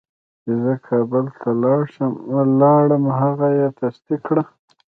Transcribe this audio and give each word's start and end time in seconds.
چې 0.43 0.51
زه 0.63 0.73
کابل 0.87 1.25
ته 1.39 1.49
لاړم 2.61 3.03
هغه 3.19 3.47
یې 3.59 3.67
تصدیق 3.79 4.21
کړه. 4.27 4.43